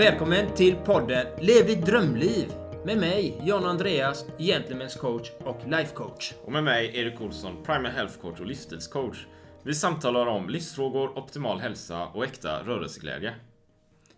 [0.00, 2.52] Välkommen till podden Lev ditt drömliv
[2.84, 6.32] med mig, John Andreas, Gentlemen's coach och life coach.
[6.44, 9.26] Och med mig, Erik Olsson, Primal Health Coach och livsstilscoach.
[9.62, 13.34] Vi samtalar om livsfrågor, optimal hälsa och äkta rörelseglädje.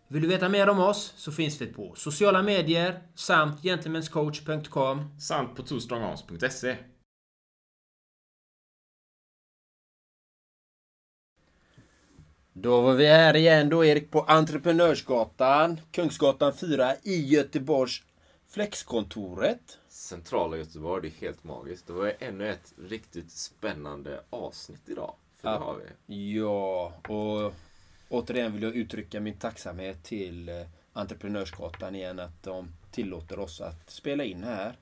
[0.08, 5.56] Vill du veta mer om oss så finns vi på sociala medier samt gentlemanscoach.com Samt
[5.56, 6.76] på twostrongarms.se.
[12.54, 18.02] Då var vi här igen då Erik på Entreprenörsgatan, Kungsgatan 4 i Göteborgs
[18.48, 19.78] Flexkontoret.
[19.88, 21.86] Centrala Göteborg, det är helt magiskt.
[21.86, 25.14] Det var ännu ett riktigt spännande avsnitt idag.
[25.36, 26.34] För det har vi.
[26.34, 27.54] Ja, och
[28.08, 30.54] återigen vill jag uttrycka min tacksamhet till eh,
[30.92, 34.78] Entreprenörsgatan igen att de tillåter oss att spela in här.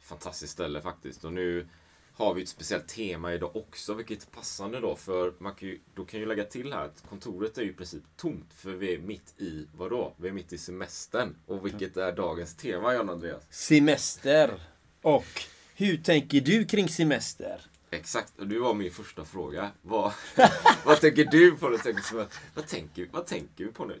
[0.00, 1.24] Fantastiskt ställe faktiskt.
[1.24, 1.68] Och nu
[2.18, 4.96] har vi ett speciellt tema idag också, vilket är passande då.
[4.96, 7.70] För man kan ju, då kan jag ju lägga till här att kontoret är ju
[7.70, 8.46] i princip tomt.
[8.54, 10.14] För vi är mitt i, vadå?
[10.16, 11.36] Vi är mitt i semestern.
[11.46, 13.42] Och vilket är dagens tema, Jan Andreas?
[13.50, 14.60] Semester.
[15.02, 15.42] Och
[15.74, 17.60] hur tänker du kring semester?
[17.90, 19.70] Exakt, och det var min första fråga.
[19.82, 20.12] Vad,
[20.84, 21.68] vad tänker du på?
[21.68, 21.78] Det?
[21.78, 24.00] Tänker som att- Vad tänker, vad tänker vi på nu?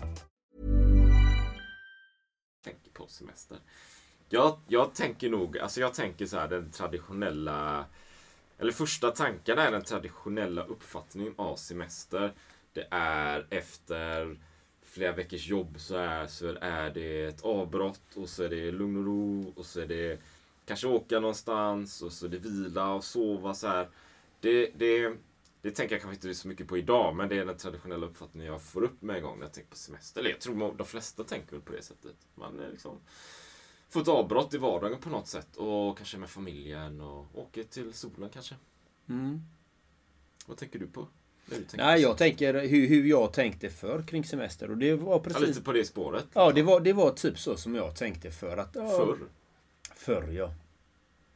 [4.33, 7.85] Jag, jag tänker nog, alltså jag tänker så här den traditionella,
[8.57, 12.33] eller första tanken är den traditionella uppfattningen av semester.
[12.73, 14.39] Det är efter
[14.83, 18.97] flera veckors jobb så är, så är det ett avbrott och så är det lugn
[18.97, 20.19] och ro och så är det
[20.65, 23.89] kanske åka någonstans och så är det vila och sova så här.
[24.39, 25.13] Det, det,
[25.61, 28.51] det tänker jag kanske inte så mycket på idag, men det är den traditionella uppfattningen
[28.51, 30.19] jag får upp med en gång när jag tänker på semester.
[30.19, 32.15] Eller jag tror de flesta tänker väl på det sättet.
[32.35, 32.97] Man är liksom
[33.91, 37.93] får ett avbrott i vardagen på något sätt och kanske med familjen och åker till
[37.93, 38.55] solen kanske.
[40.45, 41.07] Vad tänker du på?
[41.49, 45.19] tänker Nej, jag tänker hur, hur jag tänkte förr kring semester och det var Ja,
[45.19, 45.47] precis...
[45.47, 46.25] lite på det spåret.
[46.33, 48.75] Ja, det var, det var typ så som jag tänkte för att...
[48.75, 49.17] Ja, Förr.
[49.95, 50.53] Förr, ja.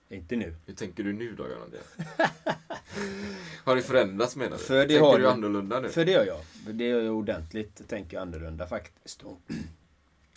[0.09, 0.55] Inte nu.
[0.65, 1.95] Hur tänker du nu då, Andreas?
[3.63, 4.63] Har det förändrats menar du?
[4.63, 5.89] För det tänker har du annorlunda nu?
[5.89, 6.39] För det gör jag.
[6.75, 7.87] Det gör jag ordentligt.
[7.87, 9.23] Tänker jag annorlunda faktiskt.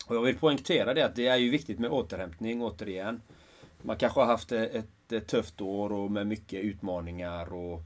[0.09, 3.21] Och jag vill poängtera det att det är ju viktigt med återhämtning återigen.
[3.81, 7.81] Man kanske har haft ett, ett tufft år och med mycket utmaningar och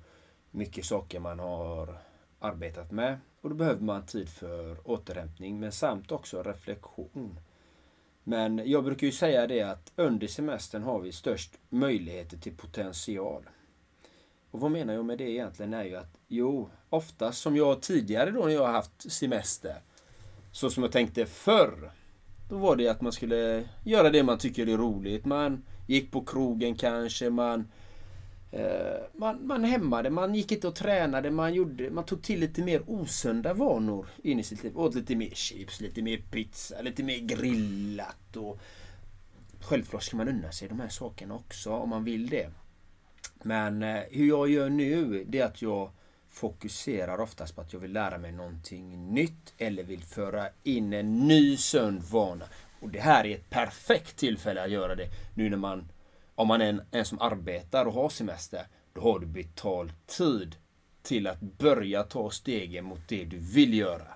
[0.51, 1.97] mycket saker man har
[2.39, 3.17] arbetat med.
[3.41, 7.39] Och då behöver man tid för återhämtning men samt också reflektion.
[8.23, 13.49] Men jag brukar ju säga det att under semestern har vi störst möjligheter till potential.
[14.51, 18.31] Och vad menar jag med det egentligen är ju att jo, oftast som jag tidigare
[18.31, 19.75] då när jag har haft semester,
[20.51, 21.91] så som jag tänkte förr,
[22.53, 25.25] då var det att man skulle göra det man tycker är roligt.
[25.25, 27.67] Man gick på krogen kanske, man
[28.51, 32.61] eh, man, man hämmade, man gick inte och tränade, man, gjorde, man tog till lite
[32.61, 34.77] mer osunda vanor in i sitt liv.
[34.77, 38.59] Åt lite mer chips, lite mer pizza, lite mer grillat och
[39.61, 42.49] Självklart ska man unna sig de här sakerna också om man vill det.
[43.43, 45.89] Men eh, hur jag gör nu, det är att jag
[46.33, 51.27] fokuserar oftast på att jag vill lära mig någonting nytt eller vill föra in en
[51.27, 52.45] ny sund vana.
[52.81, 55.89] Och det här är ett perfekt tillfälle att göra det nu när man,
[56.35, 60.55] om man är en, en som arbetar och har semester, då har du betalt tid
[61.01, 64.07] till att börja ta stegen mot det du vill göra.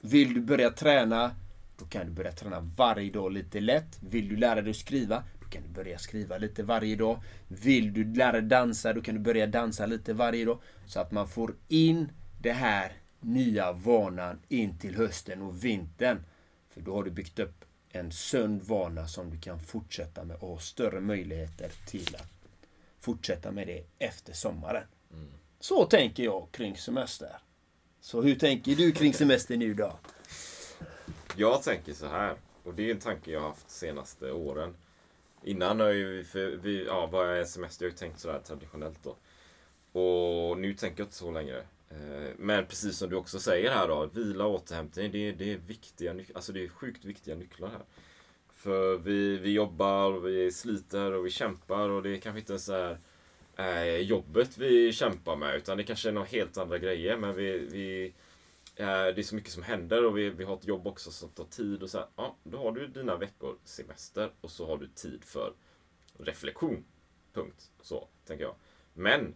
[0.00, 1.30] Vill du börja träna,
[1.78, 3.98] då kan du börja träna varje dag lite lätt.
[4.00, 7.22] Vill du lära dig att skriva, kan du börja skriva lite varje dag.
[7.48, 10.58] Vill du lära dig dansa, då kan du börja dansa lite varje dag.
[10.86, 16.24] Så att man får in det här nya vanan in till hösten och vintern.
[16.70, 20.48] För då har du byggt upp en sund vana som du kan fortsätta med och
[20.48, 22.32] ha större möjligheter till att
[23.00, 24.84] fortsätta med det efter sommaren.
[25.60, 27.30] Så tänker jag kring semester.
[28.00, 29.98] Så hur tänker du kring semester nu då?
[31.36, 34.74] Jag tänker så här, och det är en tanke jag har haft de senaste åren.
[35.44, 37.84] Innan har ju vi, för vi ja, vad semester?
[37.84, 39.16] Jag har ju tänkt sådär traditionellt då.
[40.00, 41.58] Och nu tänker jag inte så längre.
[41.90, 45.52] Eh, men precis som du också säger här då, vila och återhämtning, det, är- det
[45.52, 47.82] är viktiga alltså det är sjukt viktiga nycklar här.
[48.54, 52.58] För vi, vi jobbar, och vi sliter och vi kämpar och det är kanske inte
[52.58, 52.98] så här
[53.56, 57.58] eh, jobbet vi kämpar med utan det kanske är några helt andra grejer men vi,
[57.58, 58.12] vi
[58.78, 61.28] Eh, det är så mycket som händer och vi, vi har ett jobb också som
[61.28, 64.78] tar tid och så här, ja, då har du dina veckor semester och så har
[64.78, 65.52] du tid för
[66.18, 66.84] reflektion.
[67.32, 67.70] Punkt.
[67.80, 68.54] Så, tänker jag.
[68.92, 69.34] Men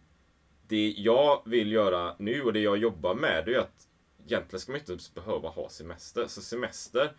[0.69, 3.89] det jag vill göra nu och det jag jobbar med det är att
[4.27, 6.27] egentligen ska man inte typ behöva ha semester.
[6.27, 7.13] Så semester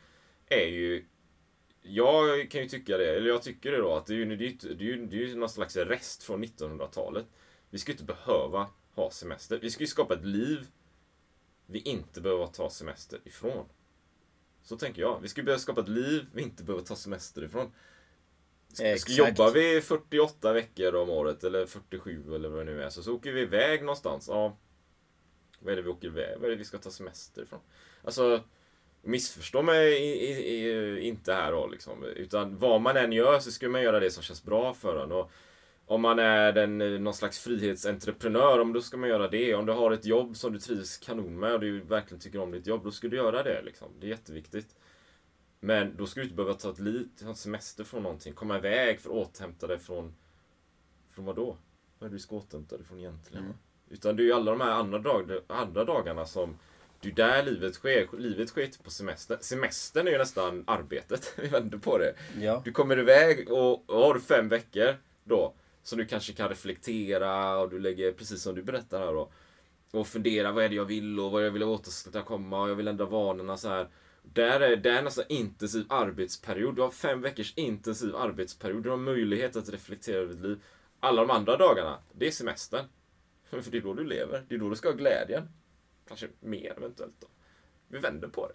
[0.47, 1.05] är ju
[1.81, 4.45] jag kan ju tycka det, eller jag tycker det då, att det är ju, det
[4.45, 7.25] är ju, det är ju, det är ju någon slags rest från 1900-talet.
[7.69, 9.59] Vi ska ju inte behöva ha semester.
[9.61, 10.67] Vi ska ju skapa ett liv
[11.65, 13.65] vi inte behöver ta semester ifrån.
[14.63, 15.19] Så tänker jag.
[15.21, 17.71] Vi ju behöva skapa ett liv vi inte behöver ta semester ifrån.
[18.74, 22.89] Ska, ska jobbar vi 48 veckor om året, eller 47 eller vad det nu är,
[22.89, 24.27] så, så åker vi iväg någonstans.
[24.27, 24.57] Ja,
[25.60, 26.38] vad är det vi åker iväg?
[26.38, 27.60] Vad är det vi ska ta semester ifrån?
[28.04, 28.44] Alltså,
[29.01, 32.04] missförstå mig i, i, i, inte här då liksom.
[32.04, 35.12] Utan vad man än gör så ska man göra det som känns bra för en.
[35.12, 35.31] Och
[35.94, 39.56] om man är den, eh, någon slags frihetsentreprenör, om då ska man göra det.
[39.56, 42.51] Om du har ett jobb som du trivs kanon med och du verkligen tycker om
[42.51, 43.62] ditt jobb, då ska du göra det.
[43.62, 43.88] Liksom.
[44.00, 44.75] Det är jätteviktigt.
[45.60, 48.34] Men då ska du inte behöva ta ett liv, ta en semester från någonting.
[48.34, 50.16] Komma iväg för att återhämta dig från...
[51.10, 51.57] Från vad då?
[52.00, 53.48] Vad är det du ska återhämta dig från egentligen?
[53.48, 53.54] va?
[53.90, 56.57] Utan det är ju alla de här andra, dag, andra dagarna som...
[57.01, 58.07] Det är där livet sker.
[58.18, 59.38] Livet sker inte på semester.
[59.42, 61.34] Semestern är ju nästan arbetet.
[61.42, 62.16] Vi vänder på det.
[62.40, 62.62] Ja.
[62.66, 65.54] Du kommer iväg och, och har du fem veckor då.
[65.83, 69.31] Så du kanske kan reflektera och du lägger, precis som du berättar här då.
[69.91, 72.88] Och fundera, vad är det jag vill och vad jag vill åstadkomma och jag vill
[72.88, 73.89] ändra vanorna så här.
[74.24, 76.75] Där är det är en nästan intensiv arbetsperiod.
[76.75, 78.83] Du har fem veckors intensiv arbetsperiod.
[78.83, 80.63] Du har möjlighet att reflektera över ditt liv.
[81.00, 82.85] Alla de andra dagarna, det är semestern.
[83.50, 84.45] För det är då du lever.
[84.47, 85.50] Det är då du ska ha glädjen.
[86.07, 87.27] Kanske mer eventuellt då.
[87.88, 88.53] Vi vänder på det.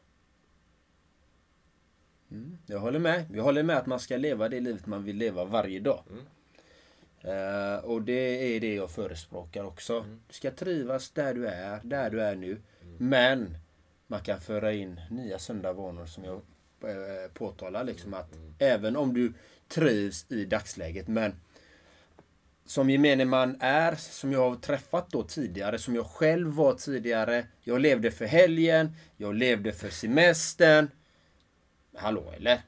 [2.67, 3.27] Jag håller med.
[3.35, 6.05] Jag håller med att man ska leva det livet man vill leva varje dag.
[7.23, 10.05] Eh, och det är det jag förespråkar också.
[10.29, 12.61] Du ska trivas där du är, där du är nu.
[12.99, 13.57] Men
[14.07, 16.41] man kan föra in nya sunda vanor som jag
[16.91, 17.85] eh, påtalar.
[17.85, 18.29] Liksom att
[18.59, 19.33] Även om du
[19.69, 21.09] trivs i dagsläget.
[21.09, 21.35] Men
[22.67, 27.47] som gemene man är, som jag har träffat då tidigare, som jag själv var tidigare.
[27.61, 30.91] Jag levde för helgen, jag levde för semestern.
[31.95, 32.61] Hallå eller?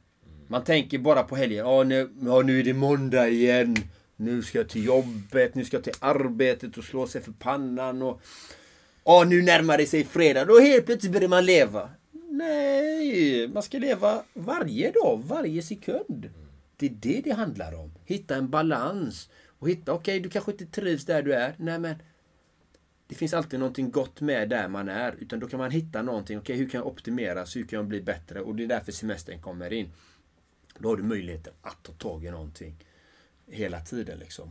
[0.47, 1.67] Man tänker bara på helgen.
[1.67, 3.77] Ja nu, ja, nu är det måndag igen.
[4.21, 8.03] Nu ska jag till jobbet, nu ska jag till arbetet och slå sig för pannan.
[8.03, 8.21] Och,
[9.03, 10.45] och nu närmar det sig fredag.
[10.45, 11.91] Då helt plötsligt börjar man leva.
[12.31, 16.31] Nej, man ska leva varje dag, varje sekund.
[16.77, 17.93] Det är det det handlar om.
[18.05, 19.31] Hitta en balans.
[19.59, 21.55] Och hitta, okej du kanske inte trivs där du är.
[21.57, 21.95] Nej men
[23.07, 25.15] det finns alltid någonting gott med där man är.
[25.19, 26.39] Utan då kan man hitta någonting.
[26.39, 27.47] Okej, hur kan jag optimera?
[27.47, 28.41] Så hur kan jag bli bättre?
[28.41, 29.91] Och det är därför semestern kommer in.
[30.79, 32.77] Då har du möjligheten att ta tag i någonting.
[33.51, 34.51] Hela tiden liksom.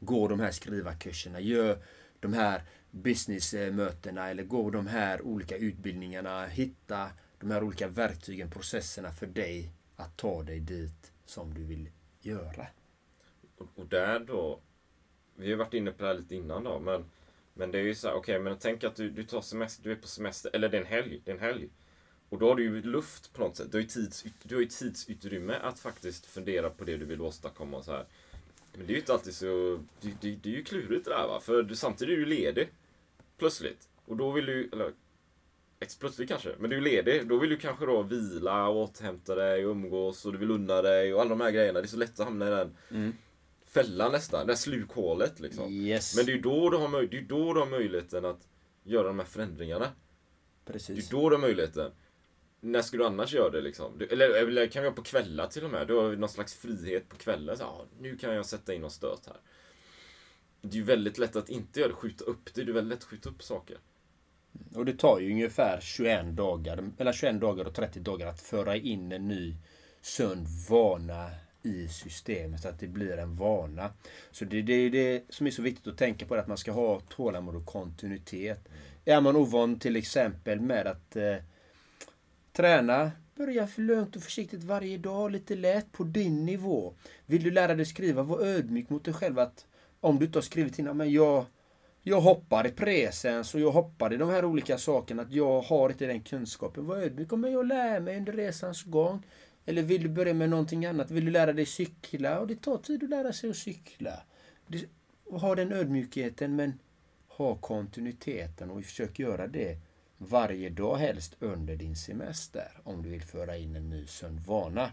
[0.00, 1.40] Gå de här skrivarkurserna.
[1.40, 1.82] Gör
[2.20, 4.28] de här businessmötena.
[4.28, 6.46] Eller gå de här olika utbildningarna.
[6.46, 11.90] Hitta de här olika verktygen, processerna för dig att ta dig dit som du vill
[12.20, 12.66] göra.
[13.74, 14.60] Och, där då,
[15.36, 17.04] vi har varit inne på det här lite innan då, men,
[17.54, 19.92] men det är ju så här, okej, men tänk att du, du tar semester, du
[19.92, 21.68] är på semester, eller det är en helg, det är en helg.
[22.28, 24.62] Och då har du ju luft på något sätt, du har ju, tids, du har
[24.62, 28.06] ju tidsutrymme att faktiskt fundera på det du vill åstadkomma och så här.
[28.72, 31.26] Men det är ju inte alltid så, det, det, det är ju klurigt det där
[31.28, 32.68] va, för du, samtidigt är du ledig.
[33.38, 33.88] Plötsligt.
[34.06, 34.92] Och då vill du, eller
[36.00, 37.28] plötsligt kanske, men du är ledig.
[37.28, 40.82] Då vill du kanske då vila och återhämta dig och umgås och du vill unna
[40.82, 41.80] dig och alla de här grejerna.
[41.80, 42.76] Det är så lätt att hamna i den
[43.66, 45.72] fällan nästan, det här slukhålet liksom.
[45.72, 46.16] Yes.
[46.16, 48.48] Men det är ju då du har, möj- det är då du har möjligheten att
[48.84, 49.86] göra de här förändringarna.
[50.64, 51.08] Det Precis.
[51.08, 51.90] är då du har möjligheten.
[52.60, 53.98] När ska du annars göra det liksom?
[53.98, 55.86] Du, eller, eller kan vi göra på kvällar till och med?
[55.86, 57.56] Du har någon slags frihet på kvällen.
[57.56, 59.36] Så, ah, nu kan jag sätta in någon stöt här.
[60.62, 62.64] det är ju väldigt lätt att inte göra det, skjuta upp det.
[62.64, 63.78] Det är väldigt lätt att skjuta upp saker.
[64.74, 68.76] Och det tar ju ungefär 21 dagar, mellan 21 dagar och 30 dagar att föra
[68.76, 69.56] in en ny
[70.00, 71.30] sund vana
[71.62, 73.92] i systemet så att det blir en vana.
[74.30, 76.72] Så det är det, det som är så viktigt att tänka på, att man ska
[76.72, 78.68] ha tålamod och kontinuitet.
[79.04, 81.36] Är man ovan till exempel med att eh,
[82.58, 86.94] träna, börja för lugnt och försiktigt varje dag, lite lätt på din nivå.
[87.26, 89.66] Vill du lära dig skriva, var ödmjuk mot dig själv att
[90.00, 91.46] om du inte har skrivit innan, men jag
[92.02, 95.22] jag hoppar i presens och jag hoppar i de här olika sakerna.
[95.22, 96.86] Att jag har inte den kunskapen.
[96.86, 99.26] Var ödmjuk men jag lär mig under resans gång.
[99.66, 101.10] Eller vill du börja med någonting annat?
[101.10, 102.40] Vill du lära dig cykla?
[102.40, 104.22] Och det tar tid att lära sig att cykla.
[105.30, 106.78] ha den ödmjukheten men
[107.28, 109.78] ha kontinuiteten och försök göra det
[110.18, 112.80] varje dag helst under din semester.
[112.84, 114.90] Om du vill föra in en ny sund vana.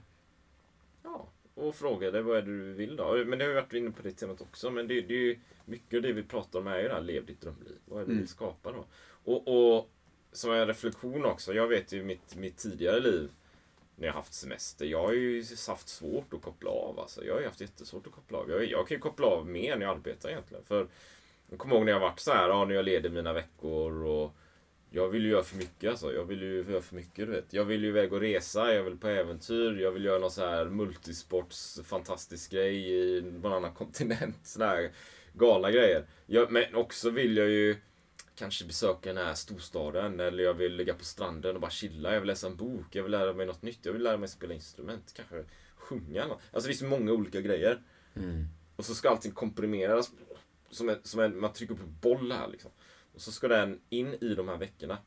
[1.03, 3.23] Ja, och fråga dig vad är det du vill då?
[3.25, 4.71] Men det har vi varit inne på det temat också.
[4.71, 7.01] Men det, det är ju mycket av det vi pratar om är ju det här
[7.01, 7.77] lev ditt drömliv.
[7.85, 8.15] Vad är det mm.
[8.15, 8.85] du vill skapa då?
[9.31, 9.89] Och, och
[10.31, 11.53] som en reflektion också.
[11.53, 13.29] Jag vet ju mitt, mitt tidigare liv
[13.95, 14.85] när jag haft semester.
[14.85, 16.99] Jag har ju haft svårt att koppla av.
[16.99, 17.25] Alltså.
[17.25, 18.49] Jag har ju haft jättesvårt att koppla av.
[18.49, 20.63] Jag, jag kan ju koppla av mer när jag arbetar egentligen.
[20.63, 20.87] För
[21.49, 24.35] jag kommer ihåg när jag varit så här, ja, när jag leder mina veckor och
[24.89, 26.13] jag vill ju göra för mycket alltså.
[26.13, 27.53] Jag vill ju göra för mycket du vet.
[27.53, 30.45] Jag vill ju iväg och resa, jag vill på äventyr, jag vill göra någon så
[30.45, 34.39] här multisports fantastisk grej i någon annan kontinent.
[34.43, 34.91] Sådana här
[35.33, 36.05] galna grejer.
[36.25, 37.75] Jag, men också vill jag ju
[38.35, 42.13] kanske besöka den här storstaden eller jag vill ligga på stranden och bara chilla.
[42.13, 44.29] Jag vill läsa en bok, jag vill lära mig något nytt, jag vill lära mig
[44.29, 45.43] spela instrument, kanske
[45.75, 46.27] sjunga.
[46.27, 46.41] Något.
[46.51, 47.81] Alltså det finns många olika grejer.
[48.15, 48.45] Mm.
[48.75, 50.11] Och så ska allting komprimeras
[50.69, 52.71] som en, som en man trycker på boll här liksom.
[53.15, 54.97] Och så ska den in i de här veckorna.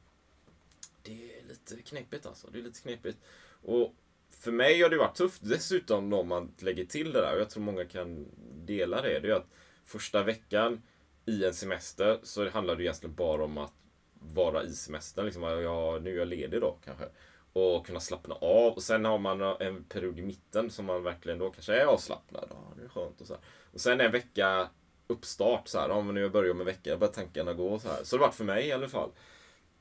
[1.02, 2.50] Det är lite knepigt alltså.
[2.50, 3.18] Det är lite knepigt.
[3.62, 3.94] Och
[4.30, 5.40] för mig har det varit tufft.
[5.44, 8.28] Dessutom om man lägger till det där, och jag tror många kan
[8.64, 9.50] dela det, det är att
[9.84, 10.82] första veckan
[11.26, 13.72] i en semester så handlar det egentligen bara om att
[14.14, 15.24] vara i semestern.
[15.24, 17.04] Liksom, ja, nu är jag ledig då kanske.
[17.52, 18.72] Och kunna slappna av.
[18.72, 22.48] Och sen har man en period i mitten som man verkligen då kanske är avslappnad.
[22.50, 23.42] Ja, det är skönt och så här.
[23.72, 24.68] Och sen en vecka
[25.08, 25.88] uppstart så här.
[25.88, 28.04] Ja, men nu börjar om en vecka, börjar tankarna gå så här.
[28.04, 29.10] Så det varit för mig i alla fall.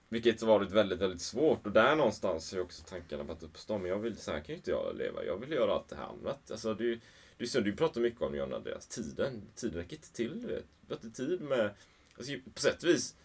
[0.10, 1.66] Vilket har varit väldigt, väldigt svårt.
[1.66, 3.78] Och där någonstans har också tankarna börjat uppstå.
[3.78, 5.24] Men jag vill, så här kan ju inte jag leva.
[5.24, 6.52] Jag vill göra allt det här annat.
[6.52, 7.00] Alltså, det
[7.38, 9.42] det är du pratar mycket om John Andreas, tiden.
[9.56, 10.66] Tiden räcker inte till, du vet.
[10.82, 11.70] Du har inte tid med...
[12.18, 13.16] Alltså, på sätt och vis...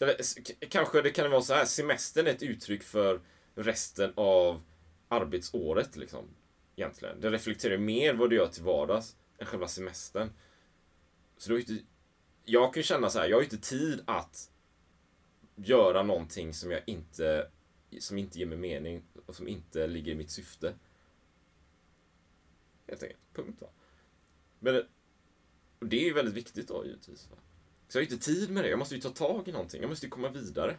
[0.00, 0.16] Eller,
[0.68, 3.20] kanske det kan vara så här, semestern är ett uttryck för
[3.54, 4.62] resten av
[5.08, 6.24] arbetsåret, liksom.
[6.76, 7.20] Egentligen.
[7.20, 10.30] Det reflekterar mer vad du gör till vardags än själva semestern.
[11.38, 11.78] Så då inte,
[12.44, 14.50] jag kan känna så här, jag har inte tid att
[15.56, 17.50] göra någonting som jag inte
[17.98, 20.74] som inte ger mig mening och som inte ligger i mitt syfte.
[22.86, 23.20] Helt enkelt.
[23.32, 23.68] Punkt va.
[24.58, 24.82] Men
[25.78, 27.28] och det är ju väldigt viktigt då givetvis.
[27.30, 27.36] Va?
[27.88, 28.70] Så jag har ju inte tid med det.
[28.70, 29.80] Jag måste ju ta tag i någonting.
[29.80, 30.76] Jag måste ju komma vidare.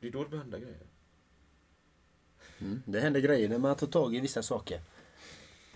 [0.00, 0.86] Det är då det börjar hända grejer.
[2.58, 4.80] Mm, det händer grejer när man tar tag i vissa saker.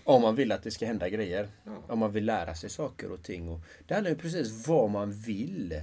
[0.03, 1.49] Om man vill att det ska hända grejer.
[1.63, 1.71] Ja.
[1.87, 3.49] Om man vill lära sig saker och ting.
[3.49, 5.81] Och det handlar ju precis vad man vill.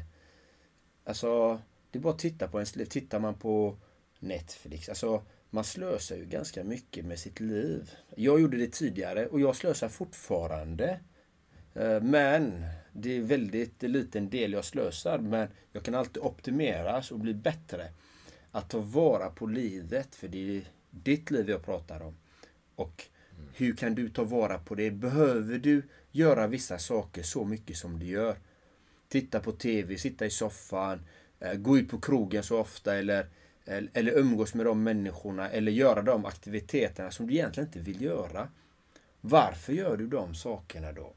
[1.05, 1.61] Alltså,
[1.91, 2.85] det är bara att titta på ens liv.
[2.85, 3.77] Tittar man på
[4.19, 4.89] Netflix.
[4.89, 7.91] Alltså, man slösar ju ganska mycket med sitt liv.
[8.17, 11.01] Jag gjorde det tidigare och jag slösar fortfarande.
[11.75, 15.19] Eh, men det är väldigt liten del jag slösar.
[15.19, 17.93] Men jag kan alltid optimeras och bli bättre.
[18.51, 22.17] Att ta vara på livet, för det är ditt liv jag pratar om.
[22.75, 23.09] Och
[23.59, 24.91] hur kan du ta vara på det?
[24.91, 28.37] Behöver du göra vissa saker så mycket som du gör?
[29.09, 31.01] Titta på TV, sitta i soffan,
[31.41, 33.21] eh, gå ut på krogen så ofta eller,
[33.65, 38.03] eh, eller umgås med de människorna eller göra de aktiviteterna som du egentligen inte vill
[38.03, 38.49] göra.
[39.21, 41.15] Varför gör du de sakerna då?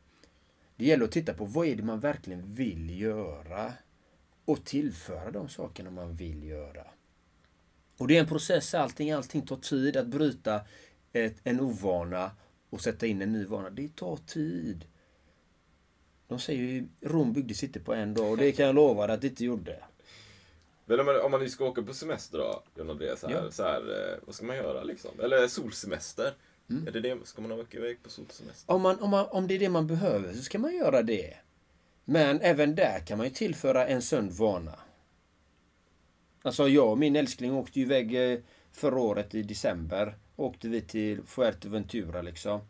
[0.76, 3.74] Det gäller att titta på vad är det man verkligen vill göra
[4.46, 6.88] och tillföra de sakerna man vill göra.
[7.98, 10.62] Och det är en process, allting, allting tar tid att bryta
[11.14, 12.32] ett, en ovana
[12.70, 13.70] och sätta in en ny vana.
[13.70, 14.86] Det tar tid.
[16.28, 19.14] De säger ju Rom byggdes inte på en dag och det kan jag lova dig
[19.14, 19.84] att det inte gjorde.
[20.86, 23.36] Men om man, om man nu ska åka på semester då, John Andreas, så här,
[23.36, 23.52] ja.
[23.52, 25.20] så här, eh, vad ska man göra liksom?
[25.20, 26.34] Eller solsemester?
[26.70, 26.88] Mm.
[26.88, 28.74] Är det det, ska man åka iväg på solsemester?
[28.74, 31.38] Om, man, om, man, om det är det man behöver så ska man göra det.
[32.06, 34.80] Men även där kan man ju tillföra en sund vana.
[36.42, 38.40] Alltså jag och min älskling åkte ju iväg eh,
[38.72, 42.62] förra året i december åkte vi till Fuerteventura liksom.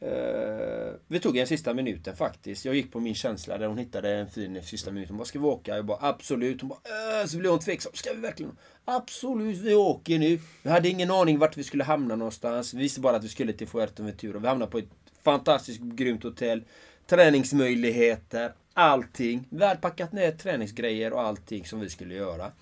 [0.00, 2.64] Eh, vi tog en sista minuten faktiskt.
[2.64, 5.08] Jag gick på min känsla där hon hittade en fin sista minut.
[5.08, 5.76] Hon bara, ska vi åka?
[5.76, 6.60] Jag bara, absolut.
[6.60, 7.92] Hon bara, äh, så blev hon tveksam.
[7.94, 8.56] Ska vi verkligen?
[8.84, 10.38] Absolut, vi åker nu.
[10.62, 12.74] Vi hade ingen aning vart vi skulle hamna någonstans.
[12.74, 14.38] Vi visste bara att vi skulle till Fuerteventura.
[14.38, 14.90] Vi hamnade på ett
[15.22, 16.64] fantastiskt grymt hotell.
[17.06, 19.46] träningsmöjligheter, allting.
[19.50, 22.52] Vi hade packat ner träningsgrejer och allting som vi skulle göra.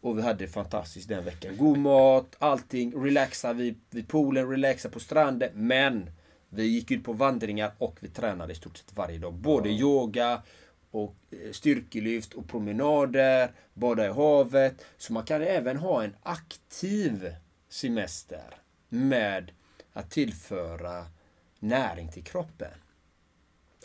[0.00, 1.56] Och vi hade det fantastiskt den veckan.
[1.56, 3.04] God mat, allting.
[3.04, 5.50] Relaxa vid, vid poolen, relaxa på stranden.
[5.54, 6.10] Men
[6.48, 9.34] vi gick ut på vandringar och vi tränade i stort sett varje dag.
[9.34, 10.42] Både yoga
[10.90, 14.84] och eh, styrkelyft och promenader, bada i havet.
[14.96, 17.34] Så man kan även ha en aktiv
[17.68, 18.54] semester
[18.88, 19.50] med
[19.92, 21.06] att tillföra
[21.58, 22.72] näring till kroppen.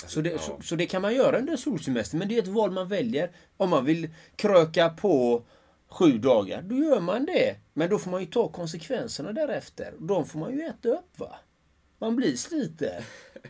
[0.07, 2.71] Så det, så, så det kan man göra under solsemester, men det är ett val
[2.71, 3.31] man väljer.
[3.57, 5.43] Om man vill kröka på
[5.91, 7.55] sju dagar, då gör man det.
[7.73, 9.93] Men då får man ju ta konsekvenserna därefter.
[9.99, 11.35] De får man ju äta upp va.
[11.99, 13.03] Man blir sliten.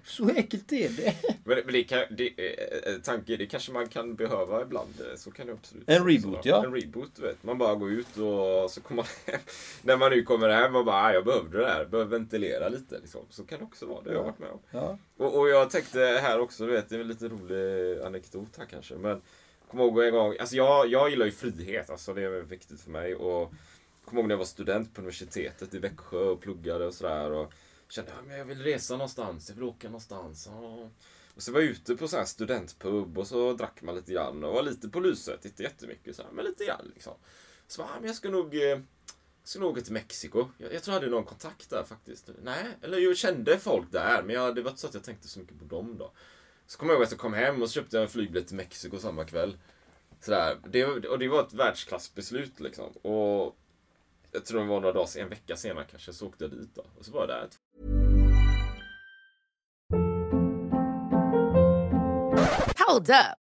[0.05, 1.15] Så enkelt är det.
[1.43, 4.89] Men, men det, kan, det, eh, tanke, det kanske man kan behöva ibland.
[5.01, 6.65] eh, Så kan det absolut En reboot, ja.
[6.65, 7.43] En reboot, vet.
[7.43, 9.39] Man bara går ut och så kommer man hem.
[9.81, 11.85] När man nu kommer hem och bara, "Ah, jag behövde det här.
[11.85, 12.99] Behöver ventilera lite.
[12.99, 13.21] Liksom.
[13.29, 14.01] Så kan det också vara.
[14.01, 14.59] Det har jag varit med om.
[14.71, 14.97] Ja.
[15.17, 18.65] Och, och jag tänkte här också, du vet, det är en lite rolig anekdot här
[18.65, 18.95] kanske.
[18.95, 19.21] Men
[19.71, 22.91] Kommer ihåg en gång, alltså jag, jag gillar ju frihet, alltså det är viktigt för
[22.91, 23.15] mig.
[23.15, 23.53] Och
[24.05, 27.31] kommer ihåg när jag var student på universitetet i Växjö och pluggade och sådär.
[27.31, 27.53] Och
[27.87, 30.49] kände att jag vill resa någonstans, jag vill åka någonstans.
[31.35, 34.43] Och så var jag ute på så här studentpub och så drack man lite grann
[34.43, 37.13] och var lite på lyset, inte jättemycket så här, men lite grann liksom.
[37.67, 38.83] Så bara, men jag ska nog, jag
[39.43, 40.47] ska nog åka till Mexiko.
[40.57, 42.29] Jag, jag tror jag hade någon kontakt där faktiskt.
[42.43, 45.27] Nej, eller jag kände folk där, men jag, det var inte så att jag tänkte
[45.27, 46.11] så mycket på dem då.
[46.71, 48.55] Så kommer jag ihåg att jag kom hem och så köpte jag en flygbiljett till
[48.57, 49.57] Mexiko samma kväll.
[50.19, 50.57] Sådär.
[50.67, 52.91] Det, och det var ett världsklassbeslut liksom.
[52.91, 53.55] Och
[54.31, 56.85] jag tror det var några dagar, en vecka senare kanske, så åkte jag dit då.
[56.97, 57.49] Och så var jag där
[62.87, 63.40] Hold up.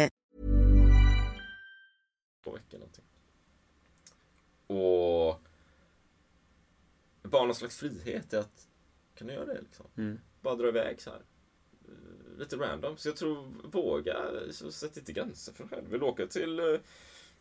[4.71, 5.41] Och
[7.23, 8.67] bara någon slags frihet i att
[9.15, 10.19] kan du göra det liksom?
[10.41, 11.19] Bara dra iväg så här.
[11.87, 12.97] Eh, Lite random.
[12.97, 14.17] Så jag tror, våga,
[14.51, 15.89] så sätt inte gränser för dig själv.
[15.91, 16.65] Vill du åka till eh,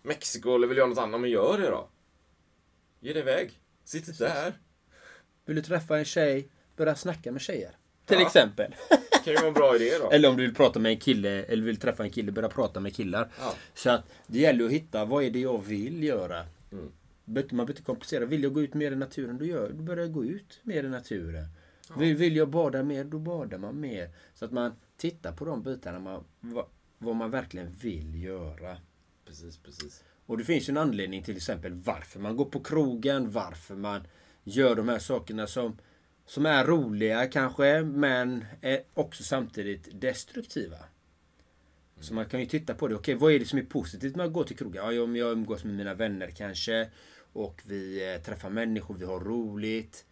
[0.03, 1.89] Mexiko eller vill göra något annat, men gör det då.
[3.01, 3.61] Ge dig iväg.
[3.85, 4.53] Sitt inte där.
[5.45, 7.77] Vill du träffa en tjej, börja snacka med tjejer.
[8.07, 8.27] Till Ja.
[8.27, 8.75] exempel.
[9.13, 10.11] Det kan ju vara en bra idé då.
[10.13, 12.81] Eller om du vill prata med en kille, eller vill träffa en kille, börja prata
[12.81, 13.33] med killar.
[13.41, 13.55] Ja.
[13.75, 16.47] Så att det gäller att hitta, vad är det jag vill göra?
[16.73, 16.93] Mm.
[17.31, 18.25] Man behöver inte komplicera.
[18.25, 20.85] Vill jag gå ut mer i naturen, då, gör, då börjar jag gå ut mer
[20.85, 21.47] i naturen.
[21.99, 24.11] Vill, vill jag bada mer, då badar man mer.
[24.35, 26.67] Så att man tittar på de bitarna, man, vad,
[26.99, 28.77] vad man verkligen vill göra.
[29.27, 30.05] Precis, precis.
[30.27, 34.07] Och det finns ju en anledning till exempel varför man går på krogen, varför man
[34.45, 35.79] gör de här sakerna som,
[36.27, 40.77] som är roliga kanske, men är också samtidigt destruktiva.
[42.01, 42.95] Så man kan ju titta på det.
[42.95, 44.95] Okej, vad är det som är positivt med att gå till krogen?
[44.95, 46.91] Ja, om jag umgås med mina vänner kanske.
[47.33, 50.07] Och vi eh, träffar människor, vi har roligt.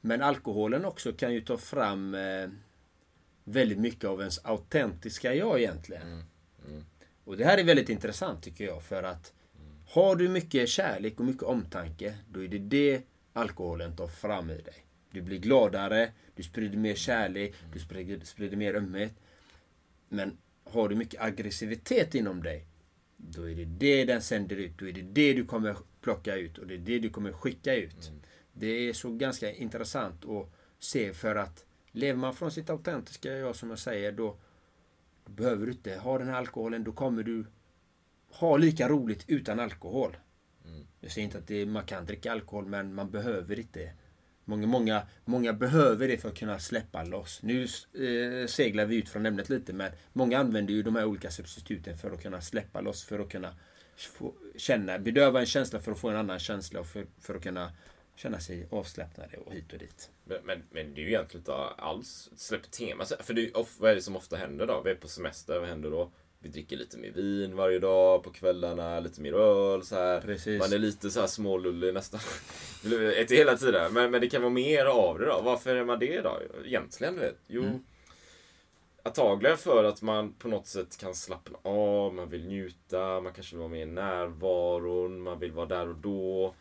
[0.00, 2.48] Men alkoholen också kan ju ta fram eh,
[3.44, 6.24] väldigt mycket av ens autentiska jag egentligen.
[7.24, 9.32] Och det här är väldigt intressant tycker jag för att
[9.88, 14.60] har du mycket kärlek och mycket omtanke, då är det det alkoholen tar fram i
[14.60, 14.86] dig.
[15.10, 19.12] Du blir gladare, du sprider mer kärlek, du sprider, sprider mer ömhet.
[20.08, 22.66] Men har du mycket aggressivitet inom dig,
[23.16, 24.78] då är det det den sänder ut.
[24.78, 27.74] Då är det det du kommer plocka ut och det är det du kommer skicka
[27.74, 28.12] ut.
[28.52, 33.56] Det är så ganska intressant att se för att lever man från sitt autentiska jag
[33.56, 34.36] som jag säger, då
[35.26, 36.84] behöver du inte ha den här alkoholen.
[36.84, 37.46] Då kommer du
[38.28, 40.16] ha lika roligt utan alkohol.
[41.00, 43.92] Jag säger inte att det, man kan dricka alkohol, men man behöver inte.
[44.44, 47.40] Många, många, många behöver det för att kunna släppa loss.
[47.42, 51.30] Nu eh, seglar vi ut från ämnet lite, men många använder ju de här olika
[51.30, 53.54] substituten för att kunna släppa loss, för att kunna
[54.56, 57.72] känna, bedöva en känsla för att få en annan känsla och för, för att kunna
[58.16, 60.10] känna sig avslappnade och hit och dit.
[60.24, 63.04] Men, men, men det är ju egentligen inte alls släpp tema.
[63.20, 64.82] För det är, vad är det som ofta händer då?
[64.84, 66.10] Vi är på semester, vad händer då?
[66.42, 70.20] vi dricker lite mer vin varje dag på kvällarna, lite mer öl så här.
[70.20, 70.60] Precis.
[70.60, 72.20] Man är lite så här smålullig nästan.
[73.20, 75.40] Inte hela tiden, men, men det kan vara mer av det då.
[75.44, 76.38] Varför är man det då?
[76.64, 77.38] Egentligen, du vet.
[77.46, 77.84] Jo, Mm.
[79.02, 83.56] Antagligen för att man på något sätt kan slappna av, man vill njuta, man kanske
[83.56, 86.54] vill vara med i närvaron, man vill vara där och då.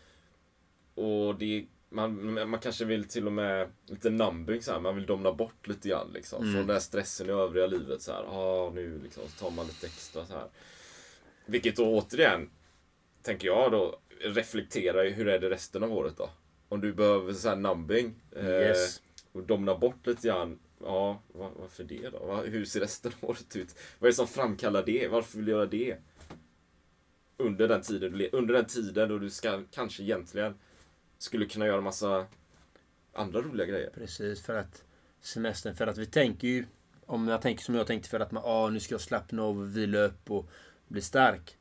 [0.96, 4.80] Och det man, man kanske vill till och med lite numbing så här.
[4.80, 6.42] Man vill domna bort lite grann liksom.
[6.42, 6.54] Mm.
[6.54, 8.24] Från den här stressen i övriga livet så här.
[8.24, 10.48] Ah, nu liksom, så tar man lite extra så här.
[11.46, 12.50] Vilket då återigen,
[13.22, 16.30] tänker jag då, reflekterar i hur är det resten av året då?
[16.70, 18.16] Om du behöver så här numbing.
[18.36, 18.98] Yes.
[18.98, 20.60] Eh, och domna bort lite grann.
[20.84, 22.44] Ja, var, varför det då?
[22.46, 23.76] Hur ser resten av året ut?
[24.00, 25.08] Vad är det som framkallar det?
[25.08, 25.98] Varför vill du göra det?
[27.38, 30.56] Under den tiden du Under den tiden då du ska kanske egentligen
[31.18, 32.26] skulle kunna göra massa
[33.14, 33.90] andra roliga grejer.
[33.90, 34.84] Precis, för att
[35.22, 36.66] semestern, för att vi tänker ju,
[37.06, 39.60] om jag tänker som jag tänkte för att man, ah, nu ska jag slappna av
[39.60, 40.50] och vila upp och
[40.88, 41.58] bli stark.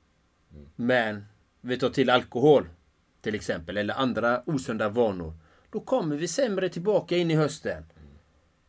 [0.76, 1.24] Men
[1.60, 2.68] vi tar till alkohol
[3.20, 5.32] till exempel, eller andra osunda vanor.
[5.70, 7.84] Då kommer vi sämre tillbaka in i hösten.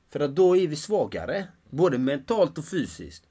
[0.09, 3.27] För att då är vi svagare, både mentalt och fysiskt.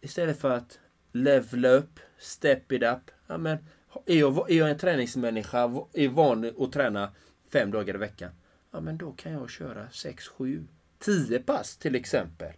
[0.00, 0.78] Istället för att
[1.12, 3.10] levla upp, step it up.
[3.26, 3.58] Ja, men,
[4.06, 5.58] är, jag, är jag en träningsmänniska,
[5.92, 7.12] är van att träna
[7.52, 8.30] fem dagar i veckan.
[8.70, 10.66] Ja men då kan jag köra 6, 7,
[10.98, 12.52] 10 pass till exempel.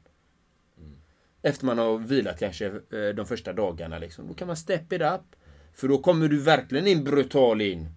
[1.42, 3.98] Efter man har vilat kanske eh, de första dagarna.
[3.98, 4.28] Liksom.
[4.28, 5.20] Då kan man step it up.
[5.74, 7.88] För då kommer du verkligen in brutal in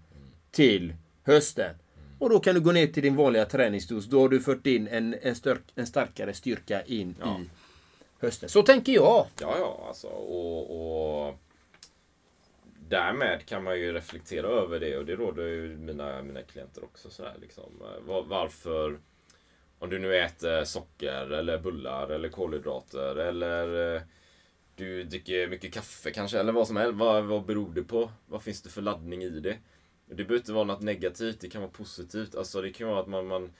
[0.51, 1.75] till hösten.
[2.23, 4.05] Och då kan du gå ner till din vanliga träningsdos.
[4.05, 7.39] Då har du fört in en, en, störk, en starkare styrka in Ja.
[7.39, 7.49] i
[8.19, 8.49] hösten.
[8.49, 9.25] Så tänker jag.
[9.41, 11.35] Ja, ja, alltså och, och
[12.89, 17.09] därmed kan man ju reflektera över det och det råder ju mina, mina klienter också
[17.09, 17.63] sådär liksom.
[18.05, 18.99] Var- Varför
[19.79, 24.01] om du nu äter socker eller bullar eller kolhydrater eller eh,
[24.75, 26.95] du dricker mycket kaffe kanske eller vad som helst.
[26.97, 28.11] Vad, vad beror det på?
[28.25, 29.57] Vad finns det för laddning i det?
[30.15, 32.35] Det behöver inte vara något negativt, det kan vara positivt.
[32.35, 33.51] Alltså det kan vara att man, man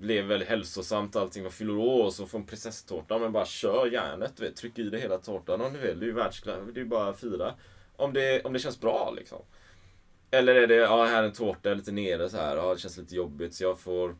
[0.00, 3.18] lever väldigt hälsosamt, allting man fyller år och så får en prinsesstårta.
[3.18, 4.56] Men bara kör järnet, vet.
[4.56, 5.98] Tryck i dig hela tårtan om du vill.
[5.98, 7.54] Det är ju världsklass, det är ju bara att fira.
[7.96, 9.42] Om det, om det känns bra liksom.
[10.30, 12.56] Eller är det, ja här är en tårta, lite nere så här.
[12.56, 14.16] Ja, det känns lite jobbigt så jag får...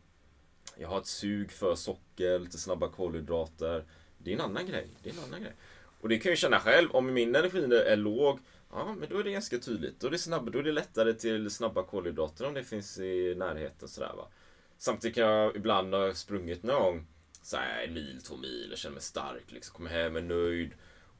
[0.77, 3.83] Jag har ett sug för socker, lite snabba kolhydrater.
[4.17, 4.87] Det är en annan grej.
[5.03, 5.53] Det är en annan grej.
[6.01, 8.39] Och det kan jag ju känna själv, om min energi är låg,
[8.75, 9.99] ja men då är det ganska tydligt.
[9.99, 13.35] Då är det, snabb, då är det lättare till snabba kolhydrater om det finns i
[13.37, 14.27] närheten sådär va.
[14.77, 17.07] Samtidigt kan jag ibland ha sprungit någon gång,
[17.41, 20.71] så här, en mil, två mil, och känner mig stark, liksom, kommer hem, är nöjd.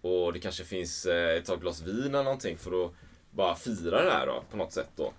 [0.02, 2.92] Och det kanske finns eh, ett tag glas vin eller någonting för att
[3.32, 5.14] bara fira det här då, på något sätt då.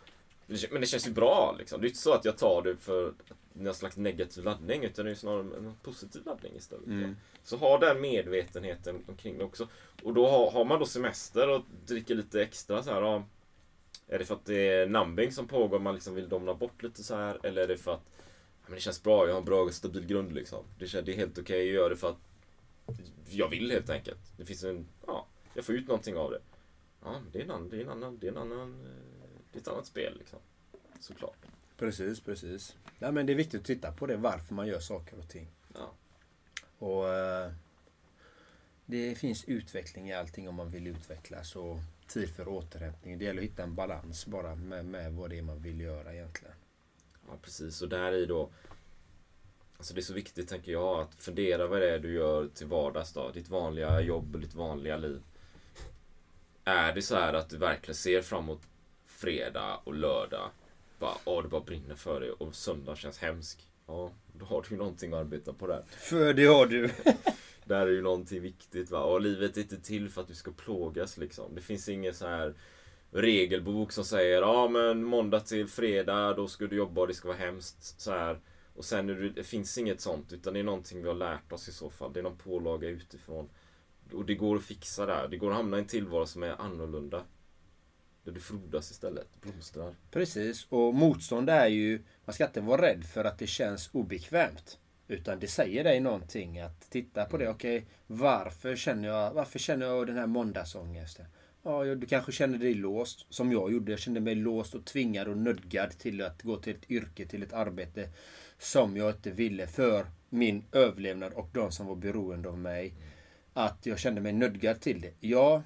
[0.70, 1.80] Men det känns ju bra liksom.
[1.80, 3.14] Det är inte så att jag tar det för
[3.58, 6.86] någon slags negativ laddning utan det är snarare en positiv laddning istället.
[6.86, 7.16] Mm.
[7.42, 9.68] Så ha den medvetenheten omkring det också.
[10.02, 13.02] Och då har, har man då semester och dricker lite extra så här.
[13.02, 13.24] Ja,
[14.08, 17.04] är det för att det är numbing som pågår man liksom vill domna bort lite
[17.04, 18.04] så här eller är det för att
[18.62, 20.64] ja, men det känns bra, jag har en bra och stabil grund liksom.
[20.78, 22.18] Det, känns, det är helt okej, jag gör det för att
[23.28, 24.20] jag vill helt enkelt.
[24.36, 26.40] Det finns en, ja, jag får ut någonting av det.
[27.04, 29.58] Ja, det är en annan, det är en annan, det är en annan, eh, det
[29.58, 30.38] är ett annat spel liksom.
[31.00, 31.46] Såklart.
[31.76, 32.76] Precis, precis.
[32.98, 35.48] Ja, men det är viktigt att titta på det, varför man gör saker och ting.
[35.74, 35.92] Ja.
[36.78, 37.50] Och eh,
[38.86, 43.18] Det finns utveckling i allting om man vill utvecklas och tid för återhämtning.
[43.18, 46.14] Det gäller att hitta en balans bara med, med vad det är man vill göra
[46.14, 46.54] egentligen.
[47.28, 47.82] Ja, precis.
[47.82, 48.50] Och där i då...
[49.78, 52.66] Alltså det är så viktigt, tänker jag, att fundera vad det är du gör till
[52.66, 53.30] vardags då.
[53.30, 55.22] Ditt vanliga jobb och ditt vanliga liv.
[56.64, 58.62] Är det så här att du verkligen ser fram emot
[59.06, 60.50] fredag och lördag?
[60.98, 63.70] Bara, åh, det bara brinner för dig och söndag känns hemsk.
[63.86, 65.84] Ja, då har du ju någonting att arbeta på där.
[65.88, 66.90] För det har du.
[67.64, 69.00] Där är ju någonting viktigt va.
[69.00, 71.54] Och livet är inte till för att du ska plågas liksom.
[71.54, 72.54] Det finns ingen så här
[73.10, 77.28] regelbok som säger ja men måndag till fredag då ska du jobba och det ska
[77.28, 78.00] vara hemskt.
[78.00, 78.40] Så här.
[78.74, 81.52] Och sen är det, det finns inget sånt utan det är någonting vi har lärt
[81.52, 82.12] oss i så fall.
[82.12, 83.48] Det är någon pålaga utifrån.
[84.12, 85.28] Och det går att fixa där.
[85.28, 87.22] Det går att hamna i en tillvaro som är annorlunda.
[88.26, 89.94] Där du frodas istället, blomstrar.
[90.10, 92.02] Precis, och motstånd är ju...
[92.24, 94.78] Man ska inte vara rädd för att det känns obekvämt.
[95.08, 97.48] Utan det säger dig någonting att titta på det.
[97.48, 101.26] Okej, varför känner jag, varför känner jag den här måndagsångesten?
[101.62, 103.92] Ja, du kanske känner dig låst, som jag gjorde.
[103.92, 107.42] Jag kände mig låst och tvingad och nödgad till att gå till ett yrke, till
[107.42, 108.08] ett arbete
[108.58, 112.94] som jag inte ville för min överlevnad och de som var beroende av mig.
[113.52, 115.12] Att jag kände mig nödgad till det.
[115.20, 115.62] Ja,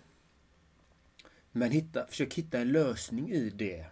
[1.52, 3.84] men hitta, försök hitta en lösning i det.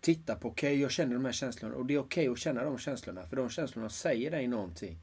[0.00, 2.78] Titta på, okej, jag känner de här känslorna och det är okej att känna de
[2.78, 3.26] känslorna.
[3.26, 4.98] För de känslorna säger dig någonting.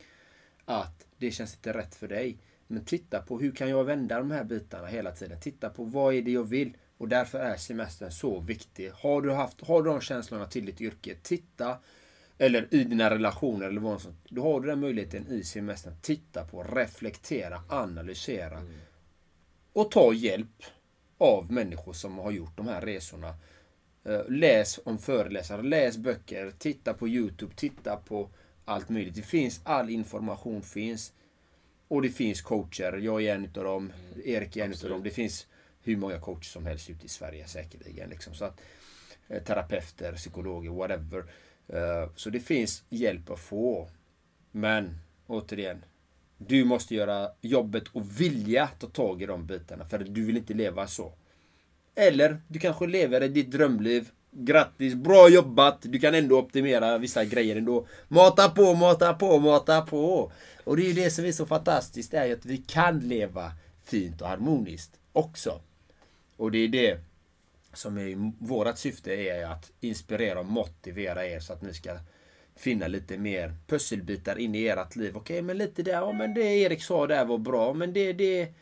[0.65, 2.37] Att det känns inte rätt för dig.
[2.67, 5.39] Men titta på hur kan jag vända de här bitarna hela tiden.
[5.39, 6.77] Titta på vad är det jag vill.
[6.97, 8.91] Och därför är semestern så viktig.
[8.91, 11.77] Har du, haft, har du de känslorna till ditt yrke, titta.
[12.37, 15.93] Eller i dina relationer eller vad som Då har du den möjligheten i semestern.
[16.01, 18.61] Titta på, reflektera, analysera.
[19.73, 20.63] Och ta hjälp
[21.17, 23.35] av människor som har gjort de här resorna.
[24.03, 28.29] Eh, Läs om föreläsare, läs böcker, titta på Youtube, titta på
[28.65, 29.15] allt möjligt.
[29.15, 31.13] Det finns, all information finns.
[31.87, 32.97] Och det finns coacher.
[32.97, 33.93] Jag är en av dem.
[34.25, 35.03] Erik är en av dem.
[35.03, 35.47] Det finns
[35.81, 38.09] hur många coacher som helst ute i Sverige säkerligen.
[38.09, 38.33] Liksom.
[38.33, 38.61] Så att,
[39.27, 41.25] eh, terapeuter, psykologer, whatever.
[41.67, 43.89] Eh, Så det finns hjälp att få.
[44.51, 44.97] Men
[45.27, 45.85] återigen.
[46.37, 49.85] Du måste göra jobbet och vilja ta tag i de bitarna.
[49.85, 51.13] För du vill inte leva så.
[51.95, 54.09] Eller du kanske lever i ditt drömliv.
[54.31, 55.77] Grattis, bra jobbat!
[55.81, 57.87] Du kan ändå optimera vissa grejer ändå.
[58.07, 60.31] Mata på, mata på, mata på!
[60.63, 62.99] Och det är ju det som är så fantastiskt, det är ju att vi kan
[62.99, 63.51] leva
[63.83, 65.61] fint och harmoniskt också.
[66.37, 66.99] Och det är det
[67.73, 71.97] som är vårt syfte är att inspirera och motivera er så att ni ska
[72.55, 75.17] finna lite mer pusselbitar in i ert liv.
[75.17, 78.53] Okej, men lite där, ja men det Erik sa där var bra, men det, det,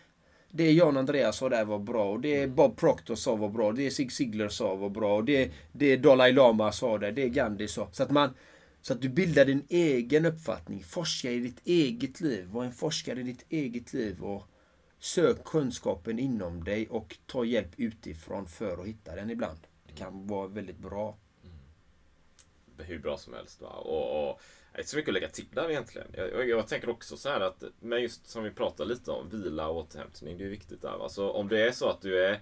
[0.52, 3.92] det Jan Andreas sa där var bra, och det Bob Proctor sa var bra, det
[3.92, 7.90] Zig Ziglar sa var bra, och det, det Dalai Lama sa där, det Gandhi sa.
[7.92, 8.34] Så att man
[8.82, 13.20] så att du bildar din egen uppfattning, forska i ditt eget liv, var en forskare
[13.20, 14.48] i ditt eget liv och
[15.00, 19.60] sök kunskapen inom dig och ta hjälp utifrån för att hitta den ibland.
[19.88, 21.18] Det kan vara väldigt bra
[22.78, 23.62] hur bra som helst.
[23.62, 23.70] Va?
[23.70, 26.08] Och, och, det är inte så mycket att lägga till där egentligen.
[26.14, 29.30] Jag, jag, jag tänker också så här att, men just som vi pratade lite om,
[29.30, 30.98] vila och återhämtning, det är viktigt där.
[30.98, 31.10] Va?
[31.10, 32.40] Så om det är så att du är,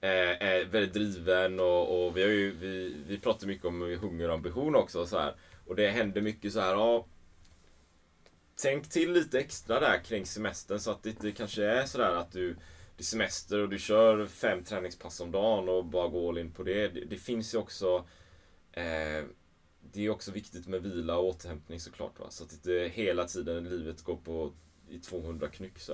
[0.00, 4.28] är, är väldigt driven och, och vi, har ju, vi, vi pratar mycket om hunger
[4.28, 5.06] och ambition också.
[5.06, 5.34] Så här,
[5.66, 7.06] och det händer mycket så här, ja,
[8.62, 12.32] Tänk till lite extra där kring semestern så att det inte kanske är sådär att
[12.32, 12.56] du
[12.96, 16.52] det är semester och du kör fem träningspass om dagen och bara går all in
[16.52, 16.88] på det.
[16.88, 18.04] Det, det finns ju också
[18.72, 19.24] eh,
[19.92, 22.18] det är också viktigt med vila och återhämtning såklart.
[22.18, 22.26] Va?
[22.30, 24.52] Så att inte hela tiden livet går på
[24.88, 25.92] i 200 knyck så.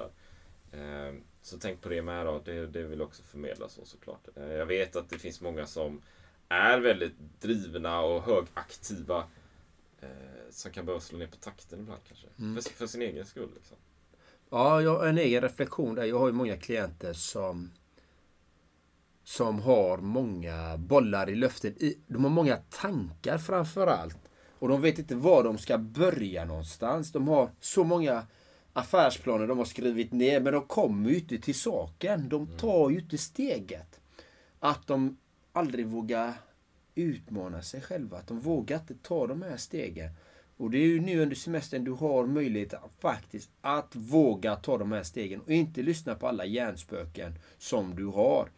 [0.72, 2.42] Eh, så tänk på det med då.
[2.44, 4.28] Det, det vill också förmedla så såklart.
[4.36, 6.02] Eh, jag vet att det finns många som
[6.48, 9.24] är väldigt drivna och högaktiva
[10.00, 10.08] eh,
[10.50, 12.26] som kan behöva slå ner på takten ibland kanske.
[12.62, 13.50] För, för sin egen skull.
[13.54, 13.76] Liksom.
[14.50, 16.04] Ja, jag har en egen reflektion där.
[16.04, 17.70] Jag har ju många klienter som
[19.28, 21.74] som har många bollar i luften.
[22.06, 24.18] De har många tankar framför allt.
[24.58, 27.12] Och de vet inte var de ska börja någonstans.
[27.12, 28.26] De har så många
[28.72, 32.28] affärsplaner de har skrivit ner, men de kommer ju inte till saken.
[32.28, 34.00] De tar ju inte steget.
[34.58, 35.18] Att de
[35.52, 36.32] aldrig vågar
[36.94, 38.18] utmana sig själva.
[38.18, 40.10] Att de vågar inte ta de här stegen.
[40.56, 44.78] Och det är ju nu under semestern du har möjlighet att faktiskt att våga ta
[44.78, 48.48] de här stegen och inte lyssna på alla hjärnspöken som du har.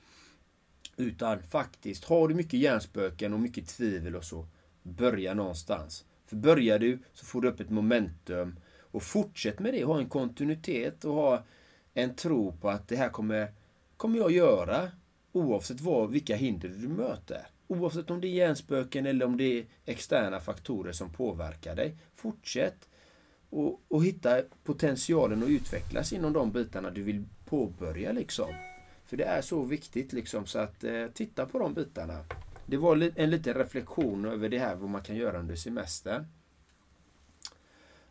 [1.00, 4.46] Utan faktiskt, har du mycket hjärnspöken och mycket tvivel och så,
[4.82, 6.04] börja någonstans.
[6.26, 9.84] För börjar du så får du upp ett momentum och fortsätt med det.
[9.84, 11.44] Ha en kontinuitet och ha
[11.94, 13.52] en tro på att det här kommer,
[13.96, 14.90] kommer jag göra
[15.32, 17.46] oavsett vad, vilka hinder du möter.
[17.66, 21.96] Oavsett om det är hjärnspöken eller om det är externa faktorer som påverkar dig.
[22.14, 22.88] Fortsätt
[23.50, 28.54] och, och hitta potentialen att utvecklas inom de bitarna du vill påbörja liksom.
[29.10, 32.24] För det är så viktigt liksom så att eh, titta på de bitarna.
[32.66, 36.26] Det var li- en liten reflektion över det här vad man kan göra under semestern.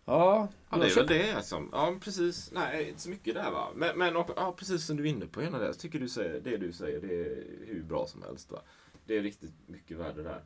[0.05, 1.31] Ja, Ja, det är väl det.
[1.31, 1.65] Alltså.
[1.71, 2.51] Ja, precis.
[2.53, 3.67] Nej, inte så mycket där va.
[3.75, 5.65] Men, men och, ja, precis som du är inne på, Ena, det.
[5.65, 8.51] Jag tycker du säger, det du säger, det är hur bra som helst.
[8.51, 8.62] Va?
[9.05, 10.41] Det är riktigt mycket värde där.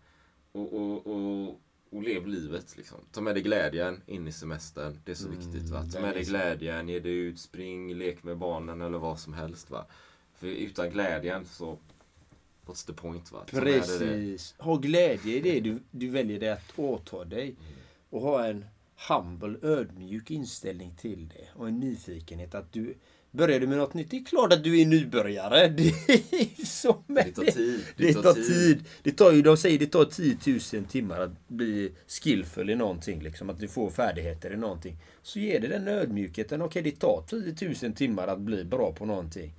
[0.52, 2.98] Och, och, och, och lev livet liksom.
[3.12, 5.00] Ta med dig glädjen in i semestern.
[5.06, 5.70] Det är så viktigt.
[5.70, 5.86] Va?
[5.94, 9.70] Ta med dig glädjen, ge dig ut, spring, lek med barnen eller vad som helst.
[9.70, 9.86] Va?
[10.44, 11.78] För utan glädjen så...
[12.66, 13.32] What's the point?
[13.32, 13.44] Va?
[13.52, 13.60] Det.
[13.60, 14.56] Precis.
[14.58, 17.44] Ha glädje i det du, du väljer det att åta dig.
[17.44, 17.58] Mm.
[18.10, 18.66] Och ha en
[19.08, 21.60] humble, ödmjuk inställning till det.
[21.60, 22.96] Och en nyfikenhet att du
[23.32, 25.68] Börjar du med något nytt, det är klart att du är nybörjare.
[25.78, 27.86] Det är så med Det tar tid.
[27.98, 28.84] Det, tar tid.
[29.04, 30.38] Det tar ju, de säger det tar 10
[30.74, 33.22] 000 timmar att bli skillfull i någonting.
[33.22, 34.98] Liksom, att du får färdigheter i någonting.
[35.22, 36.62] Så ge det den ödmjukheten.
[36.62, 39.54] Okej, det tar 10 000 timmar att bli bra på någonting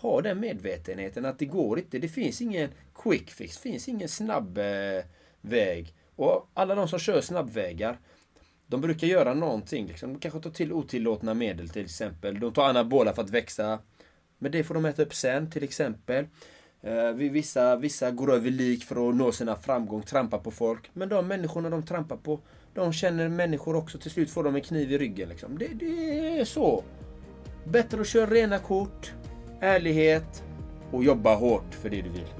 [0.00, 1.98] ha den medvetenheten att det går inte.
[1.98, 3.56] Det finns ingen quick fix.
[3.56, 5.04] Det finns ingen snabb eh,
[5.40, 5.94] väg.
[6.16, 7.98] Och alla de som kör snabbvägar,
[8.66, 9.86] de brukar göra någonting.
[9.86, 10.12] Liksom.
[10.12, 12.40] De kanske tar till otillåtna medel till exempel.
[12.40, 13.78] De tar anabola för att växa.
[14.38, 16.26] Men det får de äta upp sen till exempel.
[16.82, 20.90] Eh, vissa, vissa går över lik för att nå sina framgång, Trampar på folk.
[20.92, 22.40] Men de människorna de trampar på,
[22.74, 23.98] de känner människor också.
[23.98, 25.28] Till slut får de en kniv i ryggen.
[25.28, 25.58] Liksom.
[25.58, 26.84] Det, det är så.
[27.64, 29.12] Bättre att köra rena kort,
[29.60, 30.44] ärlighet
[30.92, 32.34] och jobba hårt för det du vill.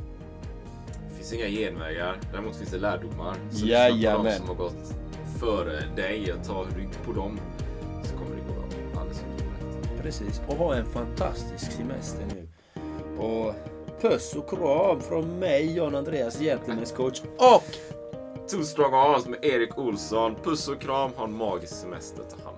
[1.09, 2.21] Det finns inga genvägar.
[2.33, 3.35] Däremot finns det lärdomar.
[3.35, 4.25] Så lyssna på Jajamän.
[4.25, 4.95] de som har gått
[5.41, 7.41] före dig och ta rygg på dem.
[8.03, 9.01] Så kommer det gå bra.
[9.01, 10.03] Alldeles utmärkt.
[10.03, 12.49] Precis, och ha en fantastisk semester nu.
[13.19, 13.55] Och
[14.01, 17.65] puss och kram från mig, John Andreas, Gentlemen's coach och
[18.51, 20.35] Two strong arms med Erik Olsson.
[20.45, 21.11] Puss och kram.
[21.17, 22.23] Ha en magisk semester.
[22.23, 22.58] Ta hand